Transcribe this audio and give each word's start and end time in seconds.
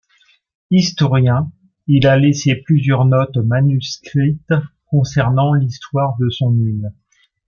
Historien, 0.71 1.51
il 1.85 2.07
a 2.07 2.17
laissé 2.17 2.55
plusieurs 2.55 3.05
notes 3.05 3.37
manuscrites 3.37 4.51
concernant 4.89 5.53
l'histoire 5.53 6.15
de 6.19 6.27
son 6.31 6.55
île. 6.57 6.89